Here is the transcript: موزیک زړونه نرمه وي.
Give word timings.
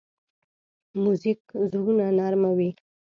موزیک 1.03 1.41
زړونه 1.71 2.05
نرمه 2.17 2.51
وي. 2.57 2.69